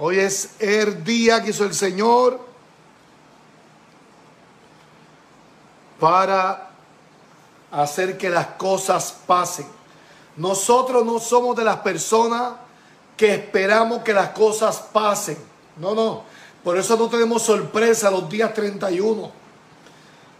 [0.00, 2.38] Hoy es el día que hizo el Señor
[5.98, 6.70] para
[7.72, 9.66] hacer que las cosas pasen.
[10.36, 12.52] Nosotros no somos de las personas
[13.16, 15.36] que esperamos que las cosas pasen.
[15.78, 16.22] No, no.
[16.62, 19.32] Por eso no tenemos sorpresa los días 31.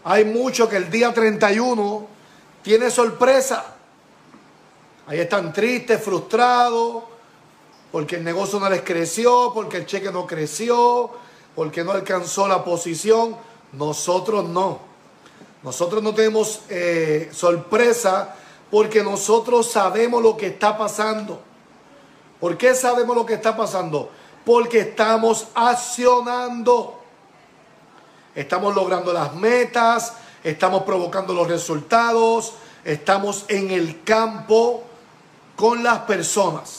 [0.05, 2.07] Hay mucho que el día 31
[2.61, 3.65] tiene sorpresa.
[5.05, 7.03] Ahí están tristes, frustrados,
[7.91, 11.11] porque el negocio no les creció, porque el cheque no creció,
[11.55, 13.35] porque no alcanzó la posición.
[13.73, 14.79] Nosotros no.
[15.63, 18.35] Nosotros no tenemos eh, sorpresa
[18.71, 21.41] porque nosotros sabemos lo que está pasando.
[22.39, 24.09] ¿Por qué sabemos lo que está pasando?
[24.45, 26.99] Porque estamos accionando.
[28.35, 32.53] Estamos logrando las metas, estamos provocando los resultados,
[32.85, 34.83] estamos en el campo
[35.55, 36.78] con las personas.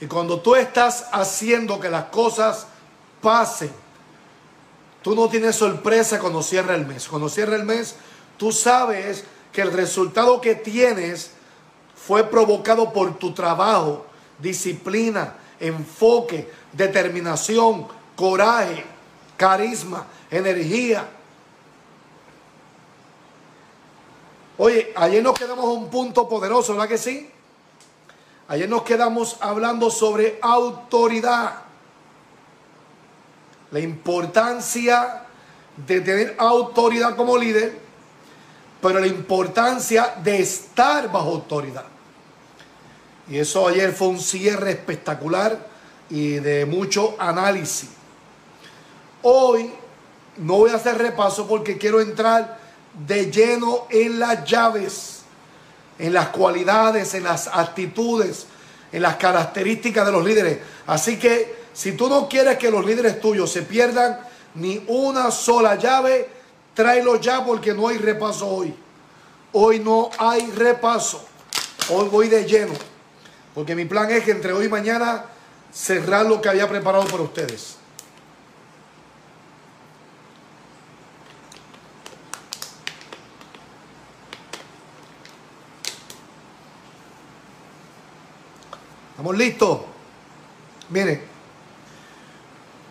[0.00, 2.66] Y cuando tú estás haciendo que las cosas
[3.22, 3.72] pasen,
[5.02, 7.08] tú no tienes sorpresa cuando cierra el mes.
[7.08, 7.96] Cuando cierra el mes,
[8.36, 11.30] tú sabes que el resultado que tienes
[11.94, 14.06] fue provocado por tu trabajo,
[14.38, 18.84] disciplina, enfoque, determinación, coraje,
[19.36, 21.08] carisma, energía.
[24.58, 27.30] Oye, ayer nos quedamos a un punto poderoso, ¿verdad que sí?
[28.48, 31.62] Ayer nos quedamos hablando sobre autoridad.
[33.72, 35.22] La importancia
[35.76, 37.76] de tener autoridad como líder,
[38.80, 41.84] pero la importancia de estar bajo autoridad.
[43.28, 45.58] Y eso ayer fue un cierre espectacular
[46.08, 47.90] y de mucho análisis.
[49.22, 49.72] Hoy
[50.36, 52.60] no voy a hacer repaso porque quiero entrar
[53.06, 55.15] de lleno en las llaves
[55.98, 58.46] en las cualidades, en las actitudes,
[58.92, 60.58] en las características de los líderes.
[60.86, 64.20] Así que si tú no quieres que los líderes tuyos se pierdan
[64.54, 66.28] ni una sola llave,
[66.74, 68.74] tráelo ya porque no hay repaso hoy.
[69.52, 71.24] Hoy no hay repaso.
[71.90, 72.74] Hoy voy de lleno.
[73.54, 75.24] Porque mi plan es que entre hoy y mañana
[75.72, 77.76] cerrar lo que había preparado para ustedes.
[89.16, 89.80] ¿Estamos listos?
[90.90, 91.22] Miren,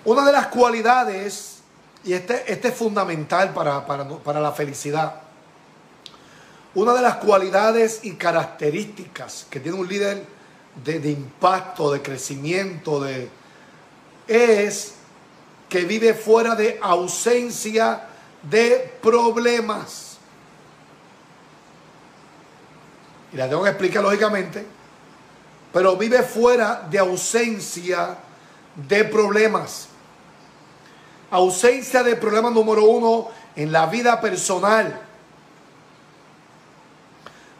[0.06, 1.60] una de las cualidades,
[2.04, 5.22] y este, este es fundamental para, para la felicidad,
[6.74, 10.26] una de las cualidades y características que tiene un líder
[10.84, 13.30] de, de, impacto, de crecimiento, de,
[14.28, 14.96] es
[15.70, 18.02] que vive fuera de ausencia
[18.42, 20.18] de problemas.
[23.32, 24.74] Y la tengo que explicar lógicamente
[25.76, 28.16] pero vive fuera de ausencia
[28.88, 29.90] de problemas.
[31.30, 33.28] Ausencia de problema número uno
[33.58, 35.02] en la vida personal.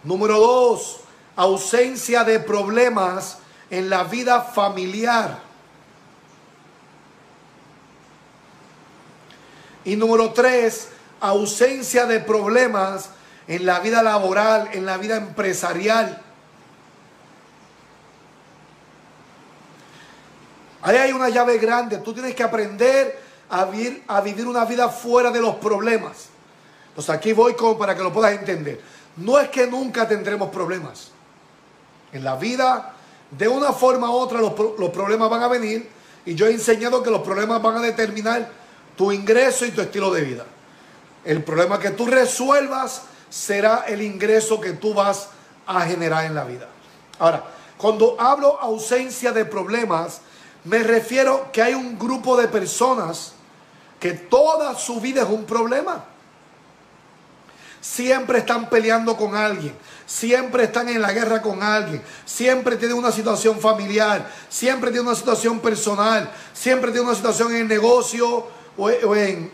[0.02, 1.02] Número dos,
[1.36, 3.40] ausencia de problemas
[3.70, 5.40] en la vida familiar.
[9.84, 10.88] Y número tres,
[11.20, 13.10] ausencia de problemas
[13.50, 16.25] en la vida laboral, en la vida empresarial.
[20.86, 21.98] Ahí hay una llave grande.
[21.98, 23.20] Tú tienes que aprender
[23.50, 26.28] a vivir, una vida fuera de los problemas.
[26.94, 28.80] Pues aquí voy como para que lo puedas entender.
[29.18, 31.10] No es que nunca tendremos problemas.
[32.14, 32.94] En la vida,
[33.32, 35.90] de una forma u otra, los, los problemas van a venir.
[36.24, 38.48] Y yo he enseñado que los problemas van a determinar
[38.96, 40.46] tu ingreso y tu estilo de vida.
[41.24, 43.02] El problema que tú resuelvas
[43.32, 45.30] será el ingreso que tú vas
[45.66, 46.68] a generar en la vida.
[47.18, 47.44] Ahora,
[47.76, 50.22] cuando hablo ausencia de problemas,
[50.66, 53.34] me refiero que hay un grupo de personas
[54.00, 56.04] que toda su vida es un problema.
[57.80, 59.76] Siempre están peleando con alguien,
[60.08, 65.16] siempre están en la guerra con alguien, siempre tienen una situación familiar, siempre tienen una
[65.16, 69.52] situación personal, siempre tienen una situación en el negocio o, en,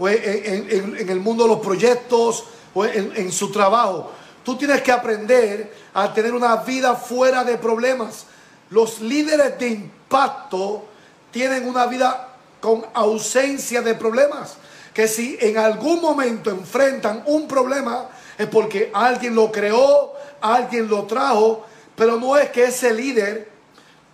[0.00, 2.44] el mundo de los proyectos
[2.74, 4.10] o en, en su trabajo.
[4.44, 8.26] Tú tienes que aprender a tener una vida fuera de problemas.
[8.70, 10.84] Los líderes de impacto
[11.30, 12.28] tienen una vida
[12.60, 14.56] con ausencia de problemas.
[14.94, 18.08] Que si en algún momento enfrentan un problema
[18.38, 23.50] es porque alguien lo creó, alguien lo trajo, pero no es que ese líder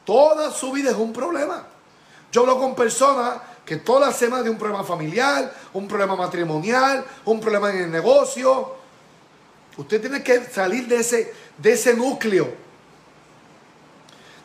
[0.04, 1.66] toda su vida es un problema.
[2.32, 7.04] Yo hablo con personas que toda la semana de un problema familiar, un problema matrimonial,
[7.24, 8.74] un problema en el negocio.
[9.76, 12.65] Usted tiene que salir de ese, de ese núcleo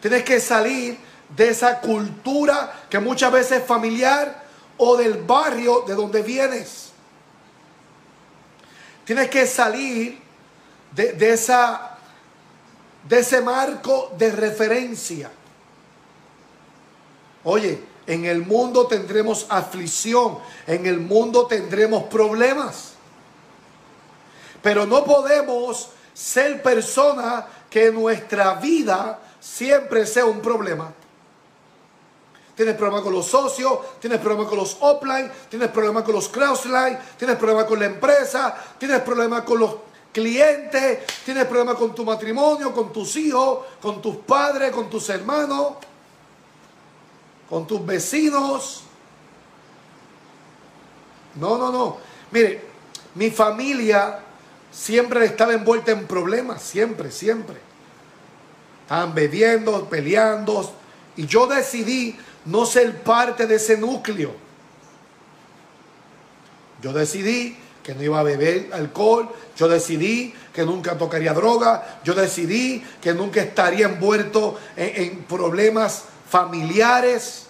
[0.02, 0.98] Tienes que salir
[1.30, 4.44] de esa cultura que muchas veces es familiar
[4.78, 6.92] o del barrio de donde vienes.
[9.06, 10.20] Tienes que salir
[10.92, 11.98] de, de esa,
[13.08, 15.32] de ese marco de referencia.
[17.44, 22.94] Oye, en el mundo tendremos aflicción, en el mundo tendremos problemas.
[24.62, 30.94] Pero no podemos ser personas que nuestra vida siempre sea un problema.
[32.56, 36.98] Tienes problemas con los socios, tienes problemas con los offline, tienes problemas con los crossline,
[37.18, 39.76] tienes problemas con la empresa, tienes problemas con los
[40.14, 45.74] clientes, tienes problemas con tu matrimonio, con tus hijos, con tus padres, con tus hermanos,
[47.50, 48.84] con tus vecinos.
[51.36, 51.98] No, no, no.
[52.30, 52.64] Mire,
[53.16, 54.20] mi familia
[54.70, 57.71] siempre estaba envuelta en problemas, siempre, siempre.
[58.92, 60.70] Estaban bebiendo, peleando.
[61.16, 64.34] Y yo decidí no ser parte de ese núcleo.
[66.82, 72.14] Yo decidí que no iba a beber alcohol, yo decidí que nunca tocaría droga, yo
[72.14, 77.46] decidí que nunca estaría envuelto en, en problemas familiares.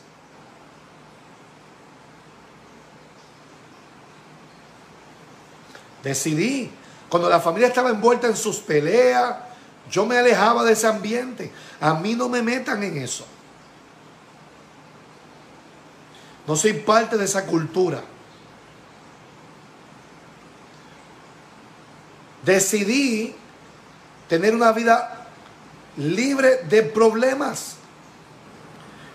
[6.03, 6.69] Decidí,
[7.09, 9.49] cuando la familia estaba envuelta en sus peleas,
[9.89, 11.51] yo me alejaba de ese ambiente.
[11.79, 13.25] A mí no me metan en eso.
[16.47, 18.01] No soy parte de esa cultura.
[22.43, 23.35] Decidí
[24.27, 25.27] tener una vida
[25.97, 27.75] libre de problemas.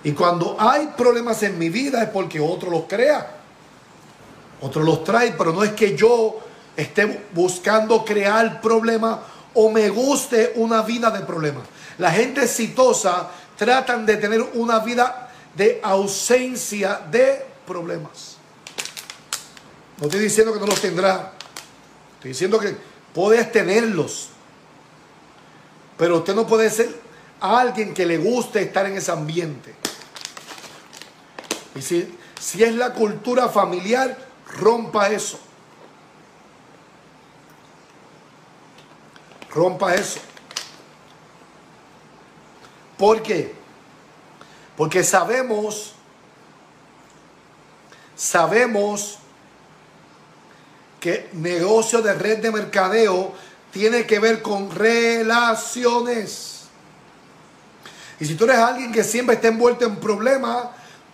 [0.04, 3.34] Y cuando hay problemas en mi vida es porque otro los crea.
[4.60, 6.40] Otro los trae, pero no es que yo
[6.76, 9.18] esté buscando crear problemas
[9.56, 11.64] o me guste una vida de problemas.
[11.98, 18.36] La gente exitosa tratan de tener una vida de ausencia de problemas.
[19.98, 21.32] No estoy diciendo que no los tendrá.
[22.16, 22.76] Estoy diciendo que
[23.14, 24.28] puedes tenerlos.
[25.96, 26.94] Pero usted no puede ser
[27.40, 29.74] alguien que le guste estar en ese ambiente.
[31.74, 34.18] Y si, si es la cultura familiar,
[34.58, 35.40] rompa eso.
[39.56, 40.20] Rompa eso.
[42.98, 43.54] ¿Por qué?
[44.76, 45.94] Porque sabemos,
[48.14, 49.16] sabemos
[51.00, 53.32] que negocio de red de mercadeo
[53.72, 56.64] tiene que ver con relaciones.
[58.20, 60.66] Y si tú eres alguien que siempre está envuelto en problemas,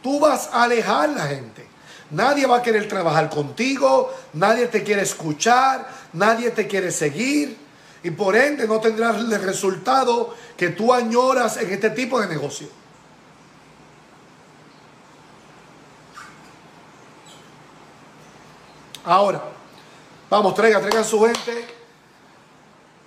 [0.02, 1.68] tú vas a alejar a la gente.
[2.10, 7.61] Nadie va a querer trabajar contigo, nadie te quiere escuchar, nadie te quiere seguir
[8.02, 12.68] y por ende no tendrás el resultado que tú añoras en este tipo de negocio.
[19.04, 19.42] Ahora,
[20.30, 21.66] vamos, traiga, traigan su gente.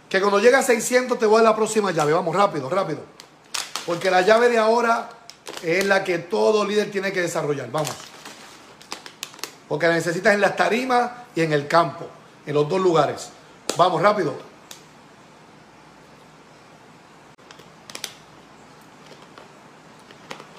[0.09, 2.13] Que cuando llegue a 600 te voy a la próxima llave.
[2.13, 2.99] Vamos, rápido, rápido.
[3.85, 5.09] Porque la llave de ahora
[5.61, 7.69] es la que todo líder tiene que desarrollar.
[7.71, 7.93] Vamos.
[9.67, 12.07] Porque la necesitas en las tarimas y en el campo.
[12.45, 13.29] En los dos lugares.
[13.77, 14.54] Vamos, rápido.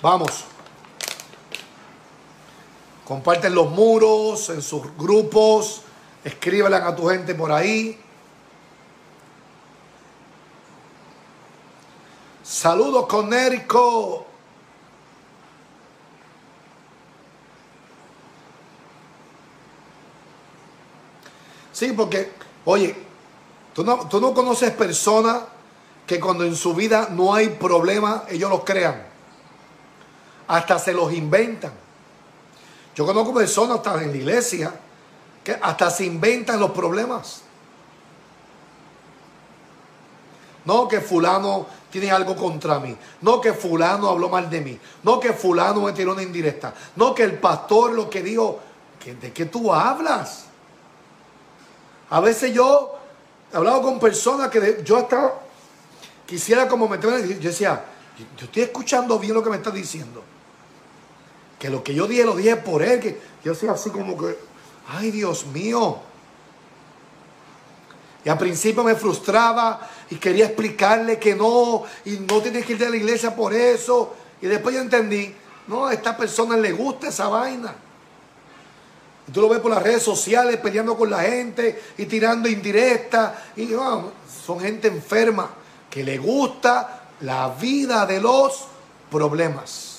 [0.02, 0.44] Vamos.
[3.06, 5.82] Comparten los muros en sus grupos.
[6.24, 8.00] Escríbelan a tu gente por ahí.
[12.42, 14.26] Saludos con Érico.
[21.72, 22.32] Sí, porque,
[22.64, 22.96] oye,
[23.74, 25.42] tú no, tú no conoces personas
[26.06, 29.15] que cuando en su vida no hay problema, ellos los crean.
[30.48, 31.72] Hasta se los inventan.
[32.96, 34.72] Yo conozco personas hasta en la iglesia
[35.44, 37.42] que hasta se inventan los problemas.
[40.64, 42.96] No que fulano tiene algo contra mí.
[43.20, 44.80] No que fulano habló mal de mí.
[45.02, 46.72] No que fulano me tiró una indirecta.
[46.96, 48.60] No que el pastor lo que dijo,
[49.04, 50.46] ¿de qué tú hablas?
[52.08, 52.96] A veces yo
[53.52, 55.34] he hablado con personas que yo hasta
[56.24, 57.84] quisiera como meterme, yo decía,
[58.38, 60.22] yo estoy escuchando bien lo que me está diciendo
[61.58, 64.36] que lo que yo dije lo dije por él, que yo soy así como que,
[64.88, 66.00] ay Dios mío.
[68.24, 72.78] Y al principio me frustraba y quería explicarle que no, y no tienes que ir
[72.78, 74.14] de la iglesia por eso.
[74.42, 75.32] Y después yo entendí,
[75.68, 77.74] no, a esta persona le gusta esa vaina.
[79.28, 83.32] Y tú lo ves por las redes sociales peleando con la gente y tirando indirectas.
[83.56, 83.70] Y
[84.44, 85.50] son gente enferma
[85.88, 88.64] que le gusta la vida de los
[89.10, 89.95] problemas.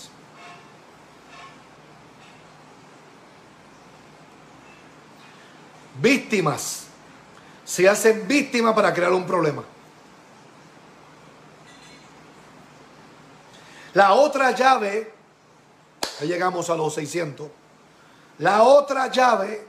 [6.01, 6.87] Víctimas
[7.65, 9.63] se hacen víctimas para crear un problema.
[13.93, 15.11] La otra llave,
[16.19, 17.49] ya llegamos a los 600,
[18.39, 19.65] la otra llave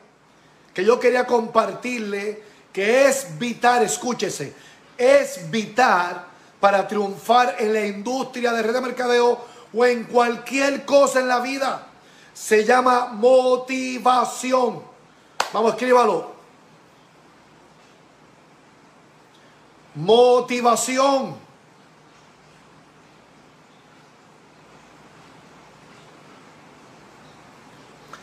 [0.74, 2.42] que yo quería compartirle,
[2.72, 4.54] que es vital, escúchese,
[4.96, 6.24] es vital
[6.60, 11.40] para triunfar en la industria de red de mercadeo o en cualquier cosa en la
[11.40, 11.86] vida.
[12.34, 14.82] Se llama motivación.
[15.52, 16.32] Vamos, escríbalo.
[19.94, 21.36] Motivación.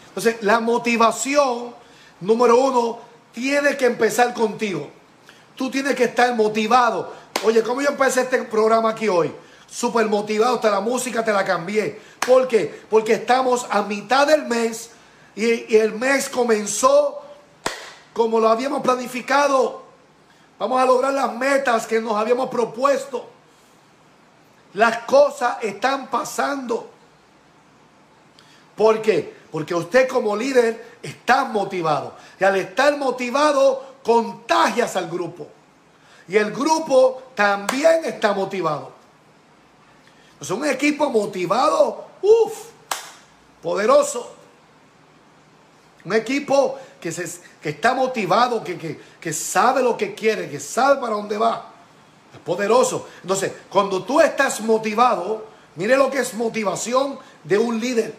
[0.10, 1.76] Entonces, la motivación,
[2.22, 3.00] número uno,
[3.34, 4.90] tiene que empezar contigo.
[5.56, 7.14] Tú tienes que estar motivado.
[7.44, 9.34] Oye, ¿cómo yo empecé este programa aquí hoy?
[9.70, 12.00] Súper motivado, hasta la música te la cambié.
[12.26, 12.84] ¿Por qué?
[12.90, 14.92] Porque estamos a mitad del mes
[15.36, 17.22] y, el mes comenzó
[18.14, 19.84] como lo habíamos planificado.
[20.58, 23.30] Vamos a lograr las metas que nos habíamos propuesto.
[24.74, 26.90] Las cosas están pasando.
[28.76, 29.36] ¿Por qué?
[29.52, 32.16] Porque usted como líder está motivado.
[32.40, 35.48] Y al estar motivado, contagias al grupo.
[36.28, 38.92] Y el grupo también está motivado.
[40.40, 42.66] Es un equipo motivado, uff,
[43.62, 44.35] poderoso.
[46.06, 51.02] Un equipo que, se, que está motivado, que, que sabe lo que quiere, que sabe
[51.02, 51.72] para dónde va.
[52.34, 53.08] Es poderoso.
[53.22, 58.14] Entonces, cuando tú estás motivado, mire lo que es motivación de un líder.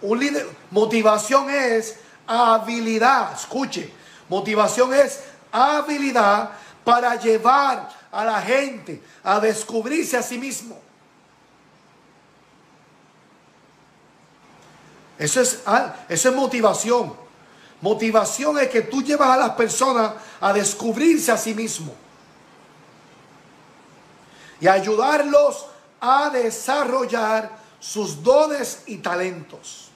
[0.00, 1.96] Un líder, motivación es
[2.26, 3.92] habilidad, escuche,
[4.28, 5.20] motivación es
[5.52, 6.50] habilidad
[6.84, 10.80] para llevar a la gente a descubrirse a sí mismo.
[15.18, 17.14] Eso es, ah, eso es motivación.
[17.80, 21.92] Motivación es que tú llevas a las personas a descubrirse a sí mismo
[24.60, 25.66] y ayudarlos
[26.00, 27.50] a desarrollar
[27.80, 29.88] sus dones y talentos.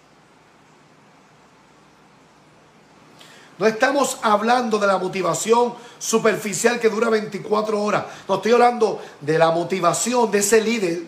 [3.58, 8.04] No estamos hablando de la motivación superficial que dura 24 horas.
[8.28, 11.04] No estoy hablando de la motivación de ese líder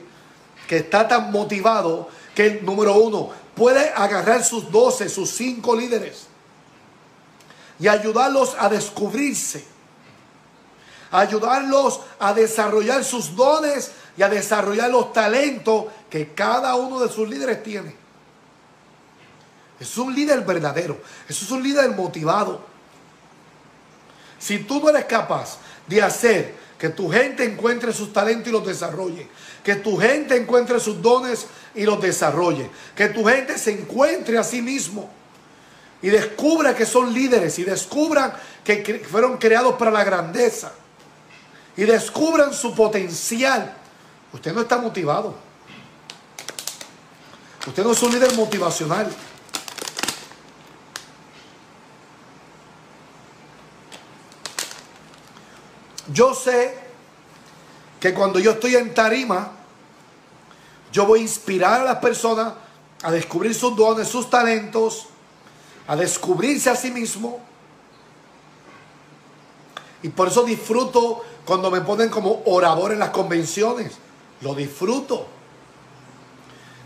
[0.66, 6.28] que está tan motivado que, número uno, puede agarrar sus 12, sus 5 líderes
[7.80, 9.64] y ayudarlos a descubrirse.
[11.10, 17.28] Ayudarlos a desarrollar sus dones y a desarrollar los talentos que cada uno de sus
[17.28, 17.94] líderes tiene.
[19.80, 21.00] Es un líder verdadero.
[21.28, 22.60] Es un líder motivado.
[24.38, 28.64] Si tú no eres capaz de hacer que tu gente encuentre sus talentos y los
[28.64, 29.28] desarrolle,
[29.64, 34.44] que tu gente encuentre sus dones y los desarrolle, que tu gente se encuentre a
[34.44, 35.11] sí mismo
[36.00, 38.32] y descubra que son líderes y descubran
[38.62, 40.73] que fueron creados para la grandeza
[41.76, 43.75] y descubran su potencial,
[44.32, 45.49] usted no está motivado.
[47.66, 49.08] Usted no es un líder motivacional.
[56.12, 56.74] Yo sé
[58.00, 59.52] que cuando yo estoy en tarima,
[60.92, 62.54] yo voy a inspirar a las personas
[63.02, 65.06] a descubrir sus dones, sus talentos,
[65.86, 67.40] a descubrirse a sí mismo.
[70.02, 73.92] Y por eso disfruto cuando me ponen como orador en las convenciones.
[74.40, 75.26] Lo disfruto.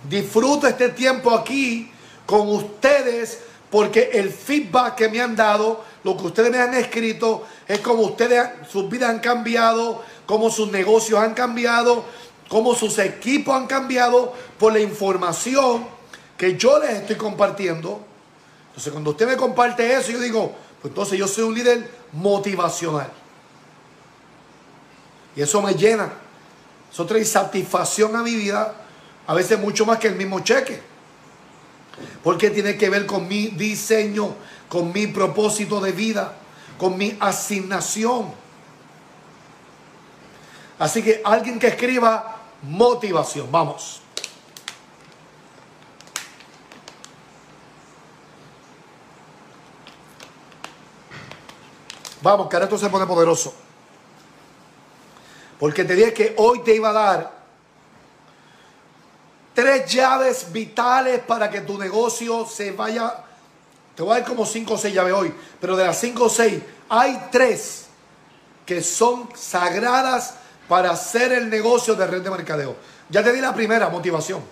[0.09, 1.93] Disfruto este tiempo aquí
[2.27, 7.47] con ustedes porque el feedback que me han dado, lo que ustedes me han escrito,
[7.69, 12.05] es como ustedes, sus vidas han cambiado, cómo sus negocios han cambiado,
[12.49, 15.87] cómo sus equipos han cambiado por la información
[16.37, 18.05] que yo les estoy compartiendo.
[18.69, 23.11] Entonces, cuando usted me comparte eso, yo digo, pues entonces yo soy un líder motivacional.
[25.37, 26.13] Y eso me llena.
[26.93, 28.75] Eso trae satisfacción a mi vida,
[29.27, 30.81] a veces mucho más que el mismo cheque.
[32.23, 34.35] Porque tiene que ver con mi diseño,
[34.69, 36.37] con mi propósito de vida,
[36.83, 38.35] con mi asignación.
[40.81, 44.03] Así que alguien que escriba motivación, vamos.
[52.21, 53.55] Vamos, que ahora esto se pone poderoso.
[55.61, 57.33] Porque te dije que hoy te iba a dar
[59.55, 63.23] tres llaves vitales para que tu negocio se vaya.
[63.95, 66.29] Te voy a dar como cinco o seis llaves hoy, pero de las cinco o
[66.29, 67.87] seis hay tres
[68.65, 70.35] que son sagradas
[70.69, 72.77] para hacer el negocio de red de mercadeo.
[73.09, 74.43] Ya te di la primera motivación.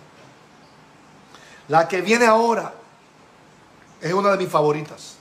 [1.68, 2.74] La que viene ahora
[4.00, 5.16] es una de mis favoritas.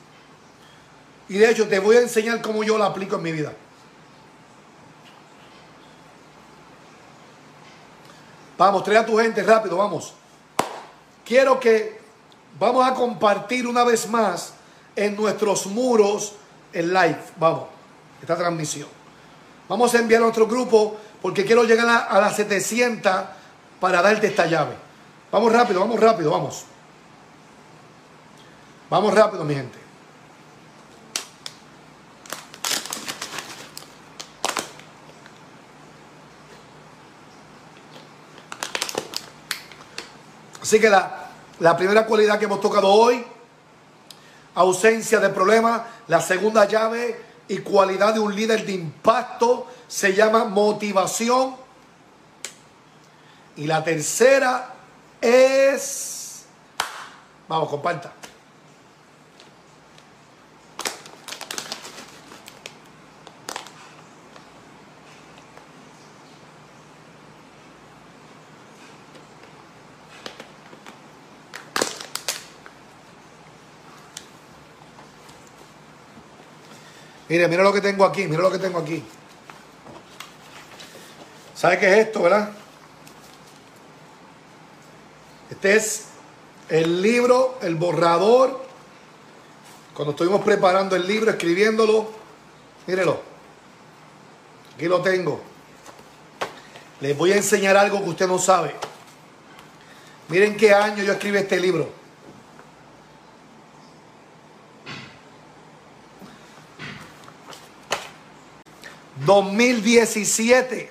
[1.29, 3.53] Y de hecho te voy a enseñar cómo yo la aplico en mi vida.
[8.57, 10.13] Vamos, trae a tu gente rápido, vamos.
[11.23, 11.98] Quiero que
[12.59, 14.53] vamos a compartir una vez más
[14.95, 16.33] en nuestros muros
[16.73, 17.19] el live.
[17.37, 17.63] Vamos,
[18.21, 18.89] esta transmisión.
[19.67, 23.11] Vamos a enviar a nuestro grupo porque quiero llegar a, a las 700
[23.79, 24.75] para darte esta llave.
[25.31, 26.65] Vamos rápido, vamos rápido, vamos.
[28.89, 29.77] Vamos rápido, mi gente.
[40.61, 41.18] Así que la,
[41.59, 43.25] la primera cualidad que hemos tocado hoy,
[44.55, 45.81] ausencia de problemas.
[46.07, 51.55] La segunda llave y cualidad de un líder de impacto se llama motivación.
[53.55, 54.73] Y la tercera
[55.21, 56.45] es...
[57.47, 58.13] Vamos, comparta.
[77.29, 79.03] Mire, mira lo que tengo aquí, mira lo que tengo aquí.
[81.53, 82.49] ¿Sabe qué es esto, verdad?
[85.51, 86.05] Este es
[86.69, 88.65] el libro, el borrador.
[89.93, 92.09] Cuando estuvimos preparando el libro, escribiéndolo,
[92.87, 93.21] mírelo.
[94.75, 95.41] Aquí lo tengo.
[97.01, 98.73] Les voy a enseñar algo que usted no sabe.
[100.29, 101.98] Miren qué año yo escribí este libro.
[109.29, 110.89] 2017.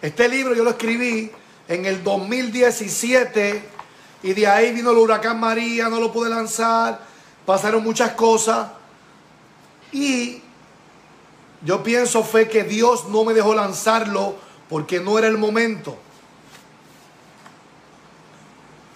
[0.00, 1.30] Este libro yo lo escribí
[1.68, 3.62] en el 2017
[4.22, 6.98] y de ahí vino el huracán María, no lo pude lanzar,
[7.44, 8.70] pasaron muchas cosas
[9.92, 10.40] y
[11.60, 14.36] yo pienso fue que Dios no me dejó lanzarlo
[14.70, 15.94] porque no era el momento.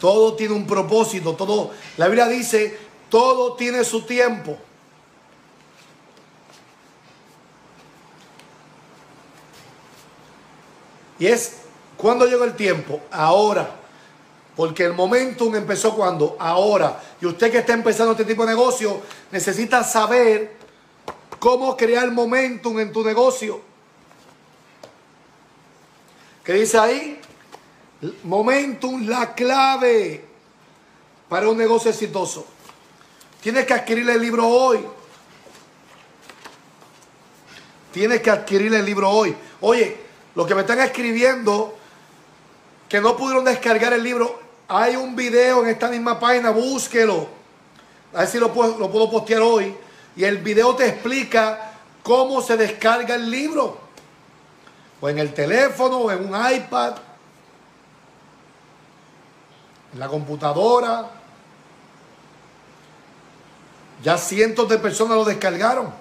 [0.01, 2.79] Todo tiene un propósito, todo la Biblia dice,
[3.11, 4.59] todo tiene su tiempo.
[11.23, 11.53] Y es,
[11.97, 13.01] cuando llegó el tiempo?
[13.13, 13.77] Ahora.
[14.57, 16.37] Porque el momentum empezó cuando?
[16.37, 17.01] Ahora.
[17.21, 20.57] Y usted que está empezando este tipo de negocio, necesita saber
[21.39, 23.61] cómo crear momentum en tu negocio.
[26.43, 27.21] ¿Qué dice ahí?
[28.25, 30.25] Momentum, la clave
[31.29, 32.45] para un negocio exitoso.
[33.41, 34.85] Tienes que adquirir el libro hoy.
[37.93, 39.37] Tienes que adquirir el libro hoy.
[39.61, 40.03] Oye,
[40.35, 41.77] los que me están escribiendo
[42.89, 47.29] que no pudieron descargar el libro, hay un video en esta misma página, búsquelo.
[48.15, 49.75] A ver si lo puedo, lo puedo postear hoy.
[50.17, 53.79] Y el video te explica cómo se descarga el libro.
[55.01, 56.95] O en el teléfono, o en un iPad,
[59.93, 61.11] en la computadora.
[64.03, 65.93] Ya cientos de personas lo descargaron.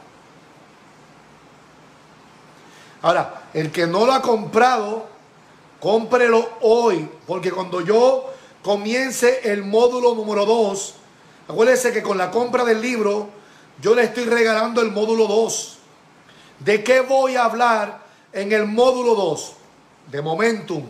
[3.02, 5.06] Ahora, el que no lo ha comprado,
[5.80, 8.32] cómprelo hoy, porque cuando yo
[8.64, 10.96] comience el módulo número 2,
[11.48, 13.30] acuérdense que con la compra del libro,
[13.82, 15.78] yo le estoy regalando el módulo 2.
[16.60, 19.54] ¿De qué voy a hablar en el módulo 2?
[20.12, 20.86] De momentum.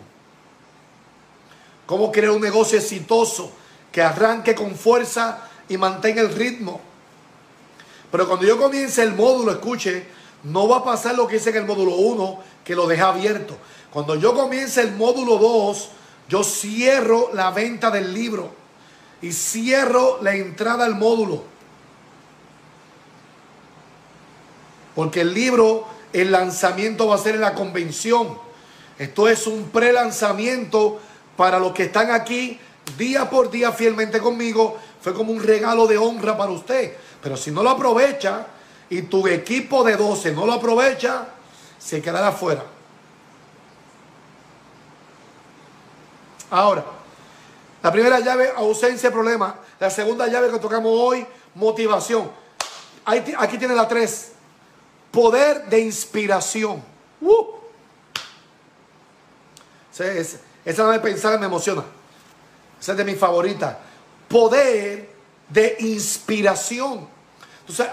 [1.86, 3.52] Cómo crear un negocio exitoso
[3.91, 6.82] que arranque con fuerza y mantenga el ritmo.
[8.12, 10.06] Pero cuando yo comience el módulo, escuche,
[10.44, 13.58] no va a pasar lo que hice en el módulo 1, que lo deja abierto.
[13.92, 15.90] Cuando yo comience el módulo 2,
[16.30, 18.52] yo cierro la venta del libro
[19.22, 21.44] y cierro la entrada al módulo.
[24.96, 28.38] Porque el libro, el lanzamiento va a ser en la convención.
[28.98, 31.00] Esto es un pre-lanzamiento
[31.38, 32.60] para los que están aquí
[32.98, 34.78] día por día fielmente conmigo.
[35.02, 36.96] Fue como un regalo de honra para usted.
[37.22, 38.48] Pero si no lo aprovecha,
[38.92, 41.26] y tu equipo de 12 no lo aprovecha,
[41.80, 42.62] se quedará afuera.
[46.50, 46.84] Ahora,
[47.82, 49.56] la primera llave, ausencia de problema.
[49.80, 51.26] La segunda llave que tocamos hoy,
[51.56, 52.30] motivación.
[53.06, 54.34] aquí tiene la tres.
[55.10, 56.84] Poder de inspiración.
[57.22, 57.46] Uh.
[59.98, 61.86] Esa, esa de pensar me emociona.
[62.78, 63.78] Esa es de mis favoritas.
[64.28, 65.10] Poder
[65.48, 67.21] de inspiración.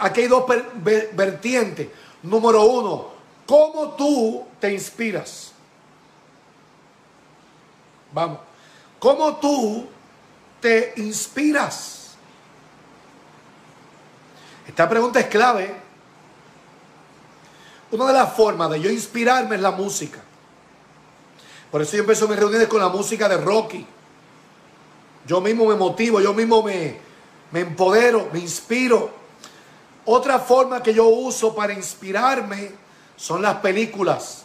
[0.01, 0.45] Aquí hay dos
[1.13, 1.89] vertientes.
[2.23, 3.09] Número uno,
[3.47, 5.53] ¿cómo tú te inspiras?
[8.13, 8.39] Vamos.
[8.99, 9.87] ¿Cómo tú
[10.61, 12.17] te inspiras?
[14.67, 15.75] Esta pregunta es clave.
[17.91, 20.21] Una de las formas de yo inspirarme es la música.
[21.71, 23.87] Por eso yo empiezo mis reuniones con la música de Rocky.
[25.27, 26.97] Yo mismo me motivo, yo mismo me,
[27.51, 29.18] me empodero, me inspiro.
[30.11, 32.71] Otra forma que yo uso para inspirarme
[33.15, 34.45] son las películas.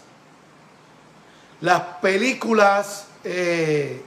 [1.62, 4.04] Las películas eh,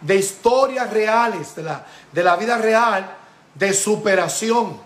[0.00, 3.16] de historias reales, de la, de la vida real,
[3.52, 4.78] de superación,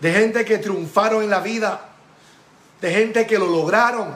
[0.00, 1.88] de gente que triunfaron en la vida,
[2.80, 4.12] de gente que lo lograron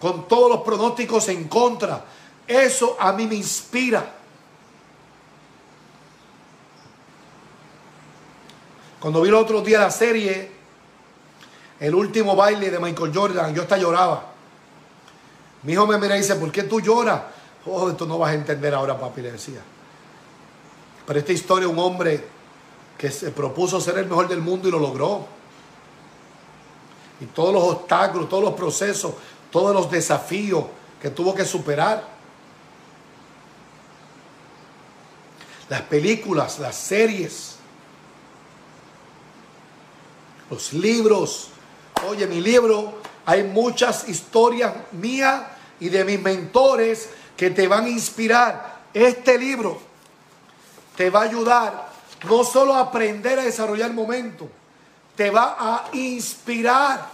[0.00, 2.04] con todos los pronósticos en contra.
[2.48, 4.17] Eso a mí me inspira.
[9.00, 10.50] Cuando vi el otro día la serie,
[11.78, 14.24] el último baile de Michael Jordan, yo hasta lloraba.
[15.62, 17.22] Mi hijo me mira y dice, ¿por qué tú lloras?
[17.66, 19.60] Oh, esto no vas a entender ahora, papi, le decía.
[21.06, 22.24] Pero esta historia, un hombre
[22.96, 25.26] que se propuso ser el mejor del mundo y lo logró.
[27.20, 29.14] Y todos los obstáculos, todos los procesos,
[29.50, 30.64] todos los desafíos
[31.00, 32.04] que tuvo que superar.
[35.68, 37.57] Las películas, las series,
[40.50, 41.48] los libros.
[42.08, 45.42] Oye, mi libro, hay muchas historias mías
[45.80, 48.78] y de mis mentores que te van a inspirar.
[48.92, 49.80] Este libro
[50.96, 51.88] te va a ayudar
[52.28, 54.48] no solo a aprender a desarrollar momento,
[55.14, 57.08] te va a inspirar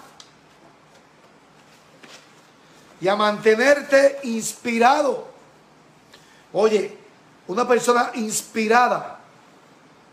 [3.00, 5.28] y a mantenerte inspirado.
[6.52, 6.96] Oye,
[7.48, 9.20] una persona inspirada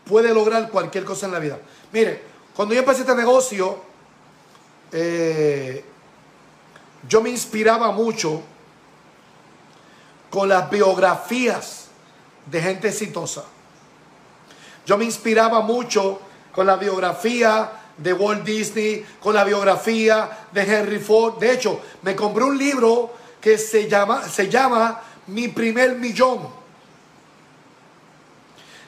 [0.05, 1.59] puede lograr cualquier cosa en la vida.
[1.93, 3.79] Mire, cuando yo empecé este negocio,
[4.91, 5.85] eh,
[7.07, 8.41] yo me inspiraba mucho
[10.29, 11.87] con las biografías
[12.45, 13.45] de gente exitosa.
[14.85, 16.19] Yo me inspiraba mucho
[16.51, 21.37] con la biografía de Walt Disney, con la biografía de Henry Ford.
[21.39, 26.61] De hecho, me compré un libro que se llama, se llama Mi primer millón.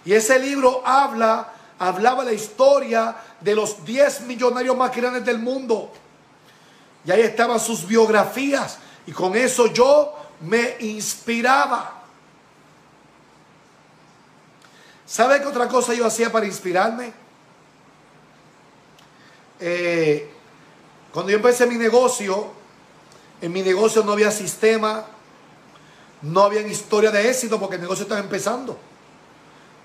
[0.05, 5.91] Y ese libro habla, hablaba la historia de los 10 millonarios más grandes del mundo.
[7.05, 8.79] Y ahí estaban sus biografías.
[9.05, 12.01] Y con eso yo me inspiraba.
[15.05, 17.13] ¿Sabe qué otra cosa yo hacía para inspirarme?
[19.59, 20.31] Eh,
[21.11, 22.51] cuando yo empecé mi negocio,
[23.41, 25.05] en mi negocio no había sistema,
[26.21, 28.77] no había historia de éxito porque el negocio estaba empezando.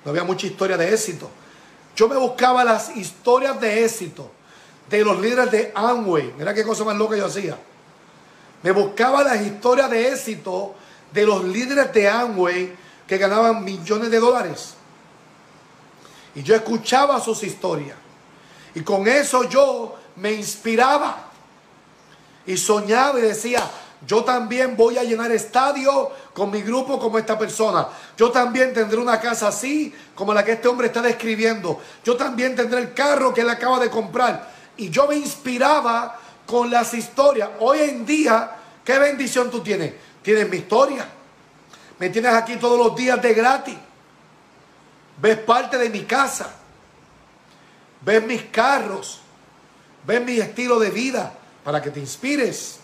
[0.04, 1.28] No había mucha historia de éxito.
[1.98, 4.30] Yo me buscaba las historias de éxito
[4.88, 6.32] de los líderes de Amway.
[6.38, 7.58] Mira qué cosa más loca yo hacía.
[8.62, 10.76] Me buscaba las historias de éxito
[11.12, 12.72] de los líderes de Amway
[13.04, 14.74] que ganaban millones de dólares.
[16.36, 17.96] Y yo escuchaba sus historias.
[18.76, 21.30] Y con eso yo me inspiraba.
[22.46, 23.68] Y soñaba y decía,
[24.06, 27.88] yo también voy a llenar estadio con mi grupo como esta persona.
[28.16, 31.80] Yo también tendré una casa así como la que este hombre está describiendo.
[32.04, 34.52] Yo también tendré el carro que él acaba de comprar.
[34.76, 37.50] Y yo me inspiraba con las historias.
[37.58, 38.50] Hoy en día,
[38.84, 39.92] ¿qué bendición tú tienes?
[40.22, 41.06] Tienes mi historia.
[41.98, 43.76] Me tienes aquí todos los días de gratis.
[45.20, 46.54] Ves parte de mi casa.
[48.02, 49.20] Ves mis carros.
[50.06, 51.32] Ves mi estilo de vida
[51.64, 52.78] para que te inspires.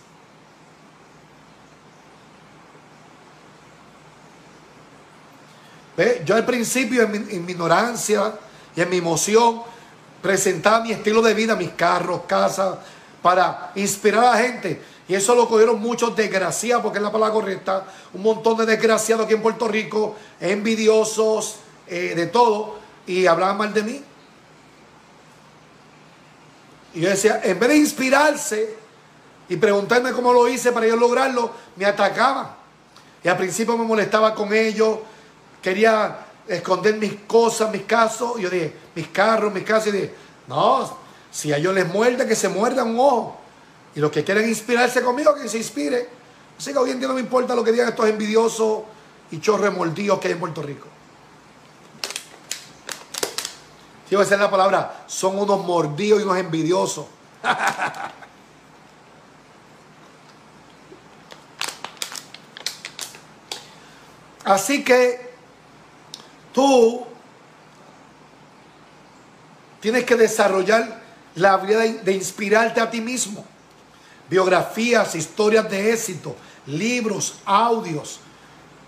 [6.25, 8.33] Yo al principio en mi, ignorancia
[8.75, 9.63] y en mi emoción
[10.21, 12.79] presentaba mi estilo de vida, mis carros, casas,
[13.23, 14.83] para inspirar a la gente.
[15.07, 19.27] Y eso lo cogieron muchos desgraciados, porque es la palabra correcta, un montón de desgraciados
[19.27, 24.03] aquí en Puerto Rico, envidiosos, eh, de todo, y hablaban mal de mí.
[26.95, 28.77] Y yo decía, en vez de inspirarse
[29.49, 32.49] y preguntarme cómo lo hice para yo lograrlo, me atacaban.
[33.23, 34.99] Y al principio me molestaba con ellos,
[35.65, 38.39] quería esconder mis cosas, mis casos.
[38.39, 39.87] Y yo dije, mis carros, mis casas.
[39.89, 40.15] Y dije,
[40.47, 40.99] no,
[41.31, 43.41] si a ellos les muerde, que se muerdan un ojo.
[43.97, 46.07] Y los que quieren inspirarse conmigo, que se inspire.
[46.59, 48.83] Así que hoy en día no me importa lo que digan estos envidiosos
[49.31, 50.87] y chorremoldidos que hay en Puerto Rico.
[54.07, 57.07] Si voy a decir la palabra, son unos mordidos y unos envidiosos.
[64.45, 65.24] Así que
[66.55, 67.05] tú
[69.81, 71.03] tienes que desarrollar
[71.35, 73.45] la habilidad de inspirarte a ti mismo.
[74.31, 76.35] biografías, historias de éxito,
[76.67, 78.21] libros, audios,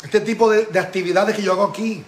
[0.02, 2.02] este tipo de, de actividades que yo hago aquí.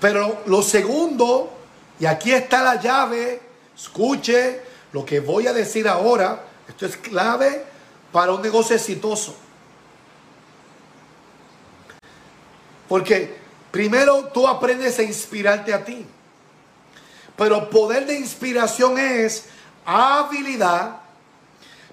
[0.00, 1.52] Pero lo segundo,
[2.00, 3.40] y aquí está la llave,
[3.76, 7.64] escuche lo que voy a decir ahora, esto es clave
[8.10, 9.36] para un negocio exitoso.
[12.92, 13.34] Porque
[13.70, 16.04] primero tú aprendes a inspirarte a ti.
[17.38, 19.46] Pero poder de inspiración es
[19.86, 20.98] habilidad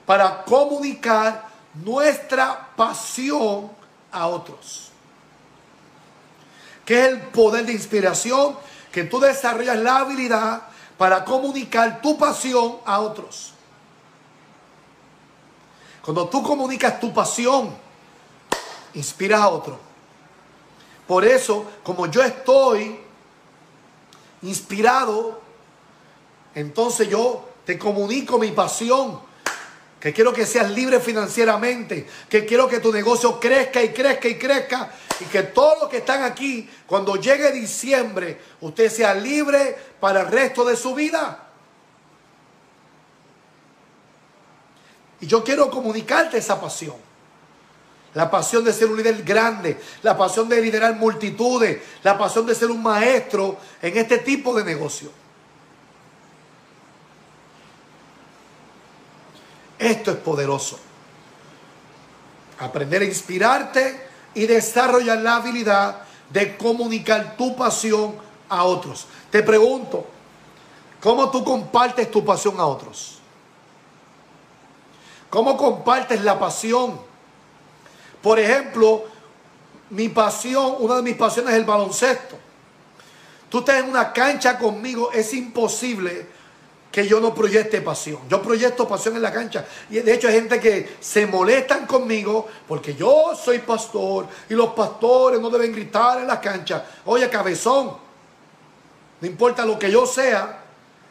[0.06, 3.72] para comunicar nuestra pasión
[4.12, 4.92] a otros.
[6.84, 8.58] ¿Qué es el poder de inspiración?
[8.92, 10.64] Que tú desarrollas la habilidad
[10.98, 13.54] para comunicar tu pasión a otros.
[16.04, 17.74] Cuando tú comunicas tu pasión,
[18.94, 19.89] inspiras a otro.
[21.10, 23.00] Por eso, como yo estoy
[24.44, 25.42] inspirado,
[26.54, 29.20] entonces yo te comunico mi pasión,
[30.00, 34.38] que quiero que seas libre financieramente, que quiero que tu negocio crezca y crezca y
[34.38, 40.22] crezca, y que todos los que están aquí, cuando llegue diciembre, usted sea libre para
[40.22, 41.50] el resto de su vida.
[45.22, 47.09] Y yo quiero comunicarte esa pasión.
[48.16, 52.56] La pasión de ser un líder grande, la pasión de liderar multitudes, la pasión de
[52.56, 55.12] ser un maestro en este tipo de negocio.
[59.78, 60.80] Esto es poderoso.
[62.60, 68.16] Aprender a inspirarte y desarrollar la habilidad de comunicar tu pasión
[68.50, 69.08] a otros.
[69.30, 70.06] Te pregunto,
[71.00, 73.20] ¿cómo tú compartes tu pasión a otros?
[75.30, 77.09] ¿Cómo compartes la pasión?
[78.22, 79.06] Por ejemplo,
[79.92, 82.38] mi pasión, una de mis pasiones es el baloncesto.
[83.50, 86.28] Tú estás en una cancha conmigo, es imposible
[86.92, 88.20] que yo no proyecte pasión.
[88.30, 89.66] Yo proyecto pasión en la cancha.
[89.90, 94.70] Y de hecho hay gente que se molestan conmigo porque yo soy pastor y los
[94.70, 96.86] pastores no deben gritar en la cancha.
[97.06, 97.96] Oye, cabezón,
[99.22, 100.64] no importa lo que yo sea,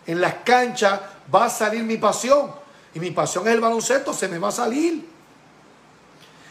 [0.07, 1.01] en las canchas
[1.33, 2.51] va a salir mi pasión
[2.95, 5.18] y mi pasión es el baloncesto, se me va a salir.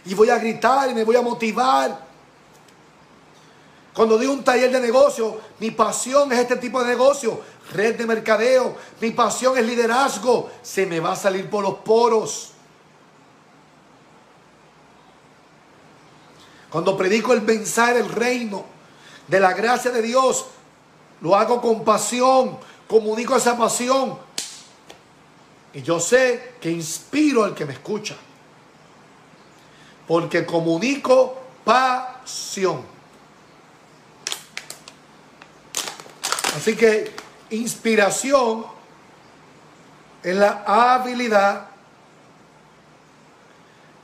[0.07, 2.07] Y voy a gritar y me voy a motivar.
[3.93, 7.41] Cuando digo un taller de negocio, mi pasión es este tipo de negocio,
[7.73, 12.51] red de mercadeo, mi pasión es liderazgo, se me va a salir por los poros.
[16.69, 18.65] Cuando predico el mensaje del reino,
[19.27, 20.45] de la gracia de Dios,
[21.21, 24.17] lo hago con pasión, comunico esa pasión,
[25.73, 28.15] y yo sé que inspiro al que me escucha.
[30.07, 32.81] Porque comunico pasión.
[36.55, 37.13] Así que
[37.49, 38.65] inspiración
[40.23, 41.67] es la habilidad,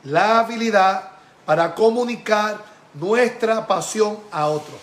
[0.03, 1.11] la habilidad
[1.45, 2.63] para comunicar
[2.93, 4.77] nuestra pasión a otros.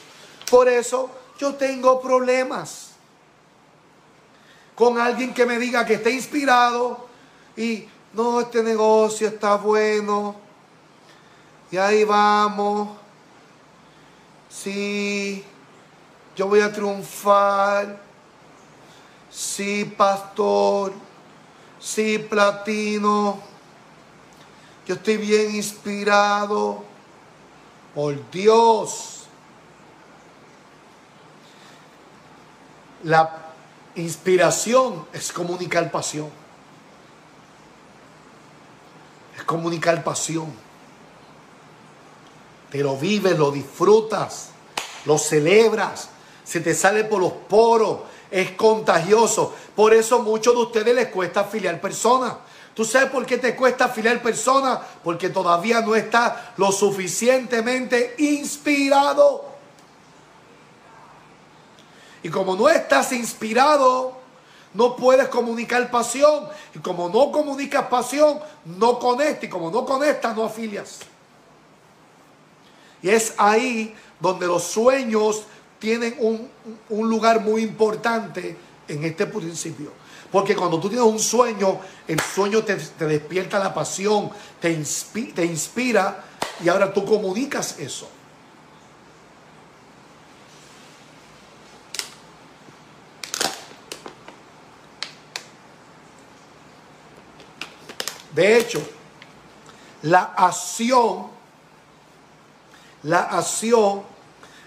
[0.50, 2.90] Por eso yo tengo problemas
[4.74, 7.06] con alguien que me diga que esté inspirado
[7.56, 10.34] y no, este negocio está bueno.
[11.70, 12.88] Y ahí vamos.
[14.48, 15.44] Sí,
[16.36, 18.00] yo voy a triunfar.
[19.30, 20.92] Sí, pastor.
[21.78, 23.38] Sí, platino.
[24.86, 26.82] Yo estoy bien inspirado.
[27.94, 29.26] Por Dios.
[33.04, 33.50] La
[33.96, 36.30] Inspiración es comunicar pasión.
[39.36, 40.52] Es comunicar pasión.
[42.70, 44.50] Te lo vives, lo disfrutas,
[45.04, 46.08] lo celebras,
[46.44, 49.54] se te sale por los poros, es contagioso.
[49.74, 52.34] Por eso muchos de ustedes les cuesta afiliar personas.
[52.74, 54.78] ¿Tú sabes por qué te cuesta afiliar personas?
[55.02, 59.44] Porque todavía no está lo suficientemente inspirado.
[62.22, 64.12] Y como no estás inspirado,
[64.74, 66.48] no puedes comunicar pasión.
[66.74, 69.44] Y como no comunicas pasión, no conectas.
[69.44, 71.00] Y como no conectas, no afilias.
[73.02, 75.44] Y es ahí donde los sueños
[75.78, 76.50] tienen un,
[77.08, 79.92] lugar muy importante en este principio.
[80.30, 84.76] Porque cuando tú tienes un sueño, el sueño te, despierta la pasión, te,
[85.34, 86.24] te inspira
[86.62, 88.08] y ahora tú comunicas eso.
[98.32, 98.80] De hecho,
[100.02, 101.26] la acción,
[103.02, 104.02] la acción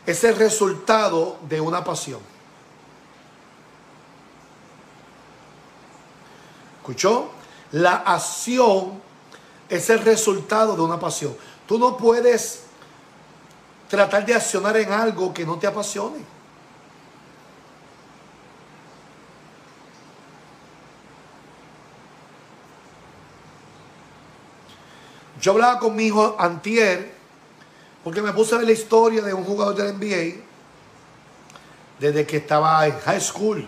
[0.06, 2.20] es el resultado de una pasión.
[6.78, 7.30] ¿Escuchó?
[7.72, 9.02] La acción
[9.70, 11.36] es el resultado de una pasión.
[11.68, 12.64] Tú no puedes
[13.88, 16.20] tratar de accionar en algo que no te apasione.
[25.40, 27.13] Yo hablaba con mi hijo antier,
[28.04, 30.42] porque me puse a ver la historia de un jugador del NBA
[32.00, 33.66] desde que estaba en high school.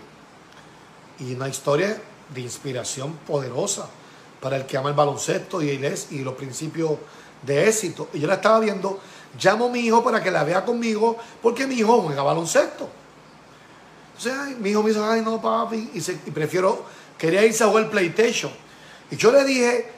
[1.19, 2.01] Y una historia
[2.33, 3.87] de inspiración poderosa
[4.41, 6.91] para el que ama el baloncesto y, el, y los principios
[7.41, 8.09] de éxito.
[8.13, 8.99] Y yo la estaba viendo,
[9.41, 12.89] llamo a mi hijo para que la vea conmigo, porque mi hijo juega baloncesto.
[14.17, 16.85] Entonces mi hijo me dice, ay no papi, y, y prefiero,
[17.17, 18.51] quería irse a jugar PlayStation.
[19.09, 19.95] Y yo le dije,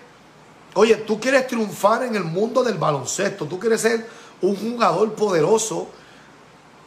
[0.78, 4.08] Oye, tú quieres triunfar en el mundo del baloncesto, tú quieres ser
[4.42, 5.88] un jugador poderoso,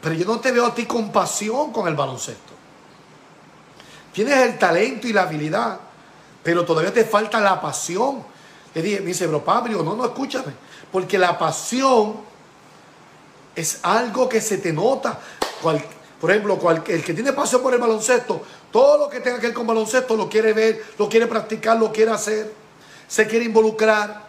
[0.00, 2.52] pero yo no te veo a ti con pasión con el baloncesto.
[4.12, 5.78] Tienes el talento y la habilidad,
[6.42, 8.22] pero todavía te falta la pasión.
[8.74, 10.52] Le dije, me dice, bro Pablo, no, no, escúchame,
[10.90, 12.16] porque la pasión
[13.54, 15.18] es algo que se te nota.
[16.20, 19.54] por ejemplo, el que tiene pasión por el baloncesto, todo lo que tenga que ver
[19.54, 22.60] con baloncesto lo quiere ver, lo quiere practicar, lo quiere hacer
[23.10, 24.28] se quiere involucrar.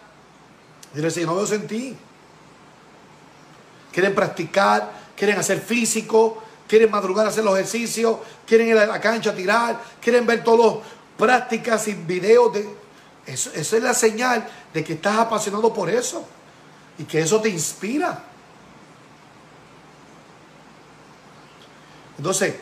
[0.94, 1.96] Y le no veo en ti.
[3.92, 9.00] Quieren practicar, quieren hacer físico, quieren madrugar a hacer los ejercicios, quieren ir a la
[9.00, 10.84] cancha a tirar, quieren ver todas las
[11.18, 12.52] prácticas y videos.
[12.54, 12.68] De...
[13.26, 16.24] Eso, es la señal de que estás apasionado por eso
[16.98, 18.24] y que eso te inspira.
[22.16, 22.54] Entonces,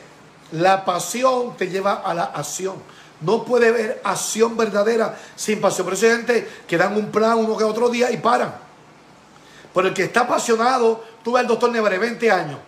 [0.52, 2.76] la pasión te lleva a la acción.
[3.20, 5.84] No puede haber acción verdadera sin pasión.
[5.84, 8.69] Por eso hay gente que dan un plan uno que otro día y paran.
[9.72, 12.58] Por el que está apasionado, tú al doctor Nevaré 20 años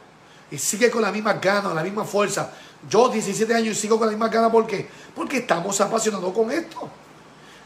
[0.50, 2.52] y sigue con la misma gana, la misma fuerza.
[2.88, 4.50] Yo 17 años y sigo con la misma gana.
[4.50, 4.88] ¿Por qué?
[5.14, 6.88] Porque estamos apasionados con esto.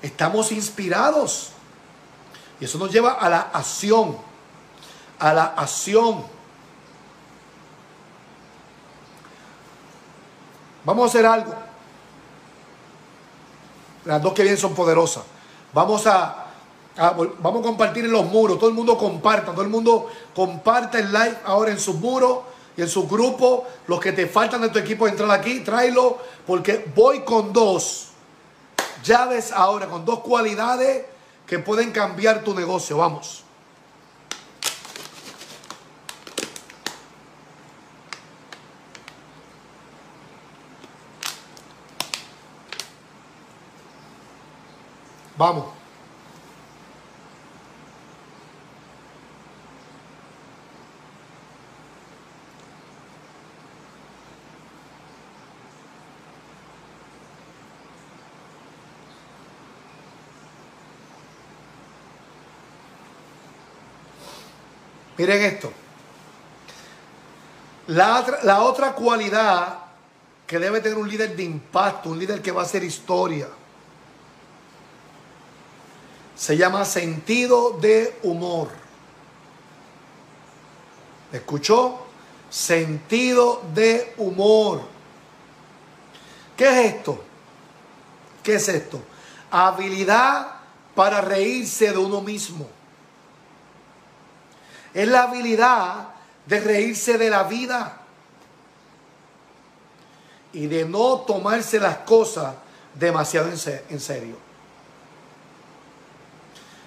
[0.00, 1.50] Estamos inspirados.
[2.60, 4.16] Y eso nos lleva a la acción.
[5.18, 6.24] A la acción.
[10.84, 11.54] Vamos a hacer algo.
[14.04, 15.24] Las dos que vienen son poderosas.
[15.72, 16.45] Vamos a,
[16.96, 18.58] vamos a compartir en los muros.
[18.58, 19.52] Todo el mundo comparta.
[19.52, 22.40] Todo el mundo comparte el live ahora en sus muros
[22.76, 23.62] y en sus grupos.
[23.86, 26.18] Los que te faltan de tu equipo, entrar aquí, tráelo.
[26.46, 28.08] Porque voy con dos
[29.04, 31.04] llaves ahora, con dos cualidades
[31.46, 32.96] que pueden cambiar tu negocio.
[32.96, 33.42] Vamos.
[45.36, 45.85] Vamos.
[65.18, 65.72] Miren esto.
[67.88, 69.78] La, la, otra cualidad
[70.46, 73.48] que debe tener un líder de impacto, un líder que va a hacer historia,
[76.36, 78.68] se llama sentido de humor.
[81.32, 82.06] escuchó?
[82.50, 84.82] Sentido de humor.
[86.56, 87.22] ¿Qué es esto?
[88.42, 89.00] ¿Qué es esto?
[89.50, 90.56] Habilidad
[90.94, 92.75] para reírse de uno mismo.
[94.96, 96.08] Es la habilidad
[96.46, 97.98] de reírse de la vida
[100.54, 102.54] y de no tomarse las cosas
[102.94, 104.38] demasiado en serio.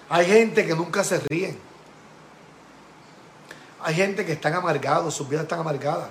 [0.09, 1.55] Hay gente que nunca se ríen.
[3.83, 6.09] Hay gente que están amargados, sus vidas están amargadas.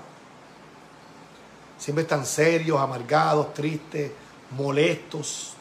[1.79, 4.13] Siempre están serios, amargados, tristes,
[4.53, 5.55] molestos.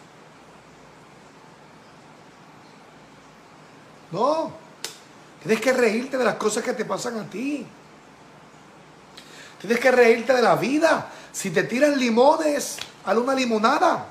[4.11, 4.66] No.
[5.43, 7.65] Tienes que reírte de las cosas que te pasan a ti.
[9.59, 11.09] Tienes que reírte de la vida.
[11.31, 14.05] Si te tiran limones, haz una limonada.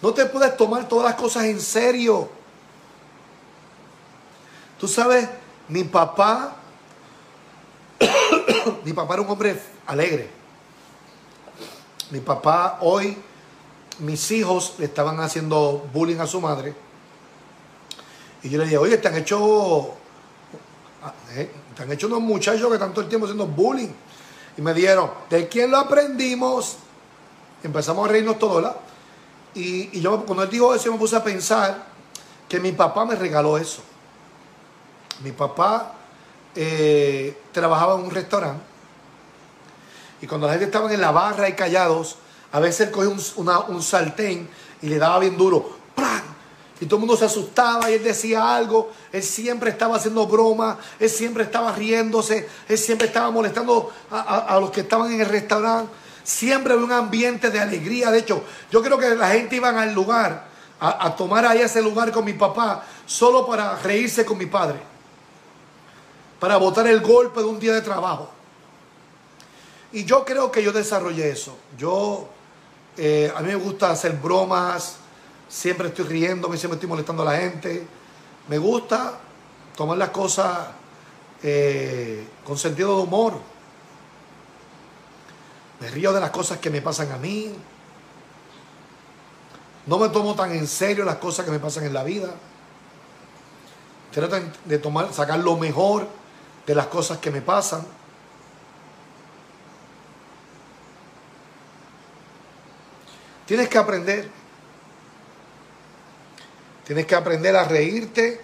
[0.00, 2.30] No te puedes tomar todas las cosas en serio.
[4.78, 5.28] Tú sabes,
[5.66, 6.54] mi papá,
[8.84, 10.30] mi papá era un hombre alegre.
[12.10, 13.18] Mi papá hoy,
[13.98, 16.87] mis hijos le estaban haciendo bullying a su madre.
[18.42, 19.94] Y yo le dije, oye, te han hecho,
[21.34, 23.90] eh, te han hecho unos muchachos que están todo el tiempo haciendo bullying.
[24.56, 26.76] Y me dijeron, ¿de quién lo aprendimos?
[27.62, 28.76] Empezamos a reírnos todos, ¿verdad?
[29.54, 31.86] Y, yo cuando él dijo eso, me puse a pensar
[32.48, 33.82] que mi papá me regaló eso.
[35.20, 35.94] Mi papá
[36.54, 38.62] eh, trabajaba en un restaurante
[40.20, 42.16] Y cuando la gente estaba en la barra y callados,
[42.52, 44.48] a veces él cogía un, un sartén
[44.80, 45.76] y le daba bien duro.
[45.94, 46.22] ¡Plan!
[46.80, 48.92] Y todo el mundo se asustaba y él decía algo.
[49.12, 50.78] Él siempre estaba haciendo broma.
[51.00, 52.48] Él siempre estaba riéndose.
[52.68, 55.92] Él siempre estaba molestando a, a los que estaban en el restaurante.
[56.22, 58.10] Siempre había un ambiente de alegría.
[58.10, 60.46] De hecho, yo creo que la gente iba al lugar,
[60.78, 64.78] a, a tomar ahí ese lugar con mi papá, solo para reírse con mi padre.
[66.38, 68.30] Para botar el golpe de un día de trabajo.
[69.90, 71.56] Y yo creo que yo desarrollé eso.
[71.76, 72.28] Yo,
[72.96, 74.96] eh, a mí me gusta hacer bromas,
[75.48, 77.86] siempre estoy riendo, siempre estoy molestando a la gente.
[78.48, 79.18] Me gusta
[79.76, 80.68] tomar las cosas
[81.42, 83.34] eh, con sentido de humor.
[85.80, 87.54] Me río de las cosas que me pasan a mí.
[89.86, 92.28] No me tomo tan en serio las cosas que me pasan en la vida.
[94.12, 96.06] Trato de tomar, sacar lo mejor
[96.66, 97.86] de las cosas que me pasan.
[103.46, 104.28] Tienes que aprender.
[106.88, 108.40] Tienes que aprender a reírte.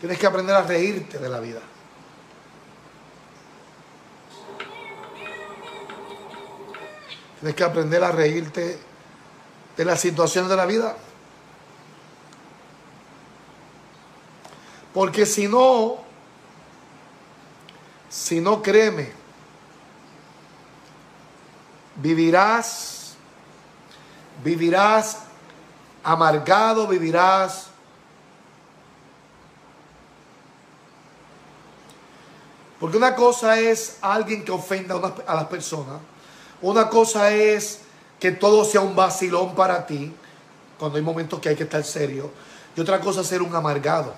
[0.00, 1.60] Tienes que aprender a reírte de la vida.
[7.38, 8.76] Tienes que aprender a reírte
[9.76, 10.96] de las situaciones de la vida.
[14.92, 16.11] Porque si no,
[18.12, 19.10] si no créeme,
[21.96, 23.14] vivirás,
[24.44, 25.20] vivirás
[26.04, 27.70] amargado, vivirás
[32.82, 36.00] Porque una cosa es alguien que ofenda a, las personas.
[36.60, 37.82] Una cosa es
[38.18, 40.12] que todo sea un vacilón para ti,
[40.80, 42.32] cuando hay momentos que hay que estar serio.
[42.74, 44.12] Y otra cosa es ser un amargado.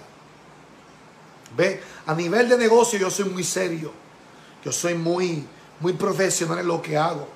[1.56, 3.92] Ve, a nivel de negocio yo soy muy serio.
[4.64, 5.44] Yo soy muy,
[5.80, 7.28] muy profesional en lo que hago.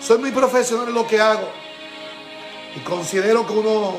[0.00, 1.48] Soy muy profesional en lo que hago.
[2.76, 3.96] Y considero que uno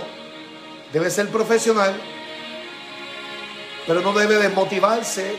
[0.93, 1.99] debe ser profesional,
[3.85, 5.35] pero no debe desmotivarse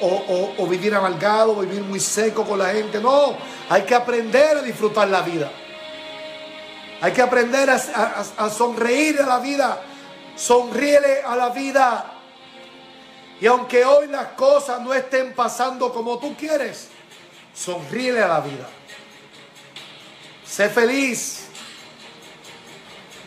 [0.00, 3.00] o, vivir amargado, o vivir muy seco con la gente.
[3.00, 3.34] No,
[3.68, 5.50] hay que aprender a disfrutar la vida.
[7.04, 9.78] Hay que aprender a, sonreír a la vida.
[10.36, 12.14] Sonríele a la vida.
[13.42, 16.88] Y aunque hoy las cosas no estén pasando como tú quieres,
[17.54, 18.66] sonríele a la vida.
[20.46, 21.44] Sé feliz.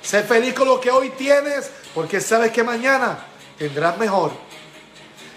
[0.01, 3.19] Sé feliz con lo que hoy tienes, porque sabes que mañana
[3.59, 4.31] tendrás mejor.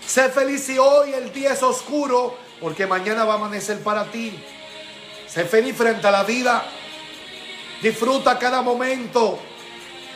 [0.06, 4.42] Sé feliz si hoy el día es oscuro, porque mañana va a amanecer para ti.
[5.28, 6.64] Sé feliz frente a la vida.
[7.82, 9.38] Disfruta cada momento.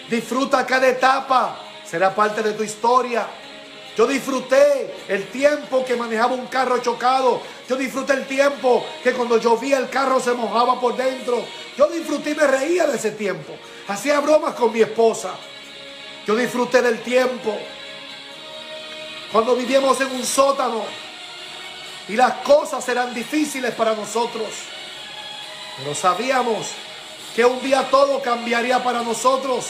[0.08, 1.58] Disfruta cada etapa.
[1.84, 3.26] Será parte de tu historia.
[3.96, 7.40] Yo disfruté el tiempo que manejaba un carro chocado.
[7.68, 11.44] Yo disfruté el tiempo que cuando llovía el carro se mojaba por dentro.
[11.76, 13.56] Yo disfruté y me reía de ese tiempo.
[13.86, 15.34] Hacía bromas con mi esposa.
[16.26, 17.56] Yo disfruté del tiempo.
[19.30, 20.82] Cuando vivíamos en un sótano
[22.08, 24.48] y las cosas eran difíciles para nosotros.
[25.78, 26.68] Pero sabíamos
[27.34, 29.66] que un día todo cambiaría para nosotros,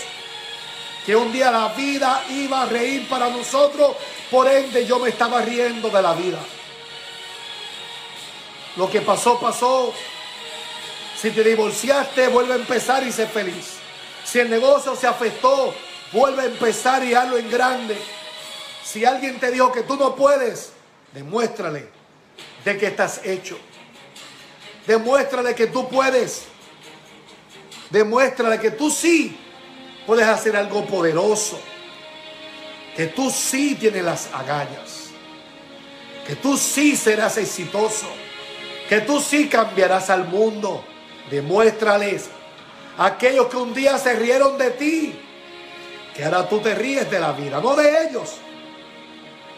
[1.06, 3.96] que un día la vida iba a reír para nosotros,
[4.30, 6.38] por ende yo me estaba riendo de la vida.
[8.76, 9.92] Lo que pasó, pasó.
[11.20, 13.74] Si te divorciaste, vuelve a empezar y sé feliz.
[14.24, 15.74] Si el negocio se afectó,
[16.12, 17.96] vuelve a empezar y hazlo en grande.
[18.84, 20.72] Si alguien te dijo que tú no puedes,
[21.12, 21.88] demuéstrale
[22.64, 23.56] de que estás hecho.
[24.86, 26.53] Demuéstrale que tú puedes.
[27.94, 29.36] Demuéstrale que tú sí
[30.04, 31.60] puedes hacer algo poderoso.
[32.96, 35.10] Que tú sí tienes las agallas.
[36.26, 38.08] Que tú sí serás exitoso.
[38.88, 40.84] Que tú sí cambiarás al mundo.
[41.30, 42.30] Demuéstrales
[42.98, 45.14] a aquellos que un día se rieron de ti.
[46.16, 47.60] Que ahora tú te ríes de la vida.
[47.60, 48.38] No de ellos.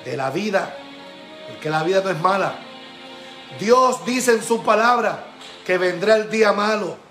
[0.04, 0.76] De la vida.
[1.48, 2.54] Porque la vida no es mala.
[3.58, 5.24] Dios dice en su palabra
[5.64, 7.06] que vendrá el día malo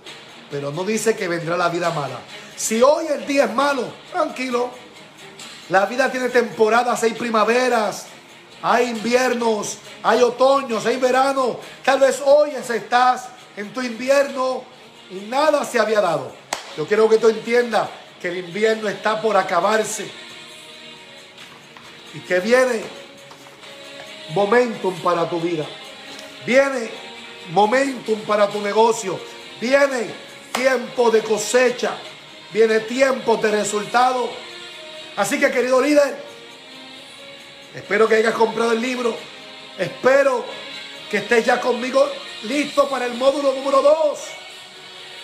[0.50, 2.20] pero no dice que vendrá la vida mala.
[2.56, 4.70] Si hoy el día es malo, tranquilo.
[5.70, 8.06] La vida tiene temporadas, hay primaveras,
[8.62, 11.60] hay inviernos, hay otoños, hay verano.
[11.84, 14.64] Tal vez hoy estás en tu invierno
[15.10, 16.32] y nada se había dado.
[16.78, 17.90] Yo quiero que tú entiendas
[18.22, 20.10] que el invierno está por acabarse
[22.14, 22.84] y que viene
[24.34, 25.66] momentum para tu vida.
[26.46, 26.90] Viene
[27.52, 29.20] momentum para tu negocio.
[29.60, 30.25] Viene
[30.56, 31.98] tiempo de cosecha.
[32.52, 34.30] Viene tiempo de resultado.
[35.16, 36.16] Así que querido líder,
[37.74, 39.16] espero que hayas comprado el libro.
[39.78, 40.46] Espero
[41.10, 42.08] que estés ya conmigo
[42.44, 44.20] listo para el módulo número 2.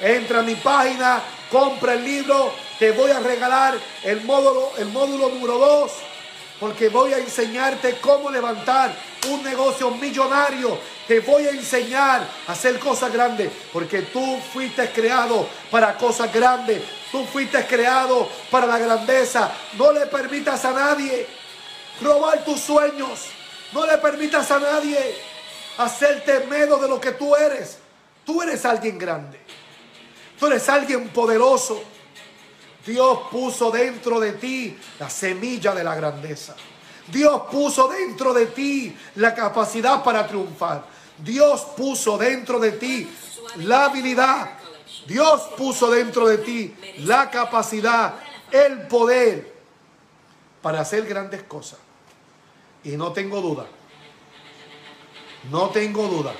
[0.01, 1.21] Entra a mi página,
[1.51, 5.91] compra el libro, te voy a regalar el módulo, el módulo número 2
[6.61, 8.95] porque voy a enseñarte cómo levantar
[9.27, 10.77] un negocio millonario.
[11.07, 16.83] Te voy a enseñar a hacer cosas grandes, porque tú fuiste creado para cosas grandes.
[17.11, 19.51] Tú fuiste creado para la grandeza.
[19.75, 21.25] No le permitas a nadie
[21.99, 23.21] robar tus sueños.
[23.73, 25.15] No le permitas a nadie
[25.79, 27.79] hacerte menos de lo que tú eres.
[28.23, 29.39] Tú eres alguien grande.
[30.39, 31.81] Tú eres alguien poderoso.
[32.85, 36.55] Dios puso dentro de ti la semilla de la grandeza.
[37.07, 40.83] Dios puso dentro de ti la capacidad para triunfar.
[41.17, 43.09] Dios puso dentro de ti
[43.57, 44.51] la habilidad.
[45.05, 48.15] Dios puso dentro de ti la capacidad,
[48.51, 49.53] el poder
[50.61, 51.79] para hacer grandes cosas.
[52.83, 53.65] Y no tengo duda,
[55.49, 56.33] no tengo duda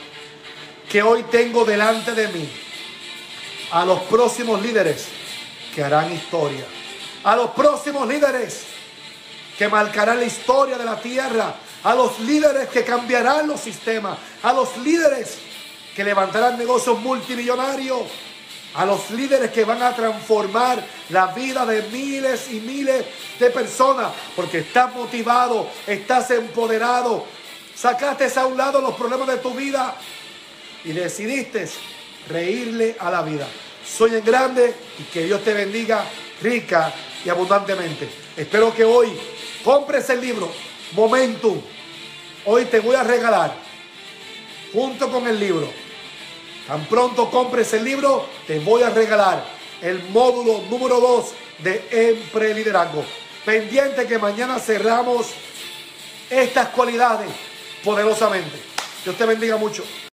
[0.89, 2.49] que hoy tengo delante de mí
[3.71, 5.07] a los próximos líderes
[5.73, 6.65] que harán historia.
[7.23, 8.63] A los próximos líderes
[9.57, 11.55] que marcarán la historia de la tierra.
[11.83, 14.17] A los líderes que cambiarán los sistemas.
[14.43, 15.37] A los líderes
[15.95, 18.01] que levantarán negocios multimillonarios.
[18.73, 23.05] A los líderes que van a transformar la vida de miles y miles
[23.39, 24.11] de personas.
[24.35, 27.25] Porque estás motivado, estás empoderado.
[27.75, 29.95] Sacaste a un lado los problemas de tu vida
[30.83, 31.69] y decidiste
[32.29, 33.47] reírle a la vida.
[33.97, 36.05] Soy en grande y que Dios te bendiga
[36.41, 36.93] rica
[37.25, 38.09] y abundantemente.
[38.37, 39.09] Espero que hoy
[39.63, 40.49] compres el libro
[40.93, 41.61] Momentum.
[42.45, 43.53] Hoy te voy a regalar
[44.73, 45.69] junto con el libro.
[46.67, 49.43] Tan pronto compres el libro, te voy a regalar
[49.81, 51.25] el módulo número 2
[51.59, 53.03] de Empreliderazgo.
[53.43, 55.27] Pendiente que mañana cerramos
[56.29, 57.29] estas cualidades
[57.83, 58.57] poderosamente.
[59.03, 59.83] Dios te bendiga mucho.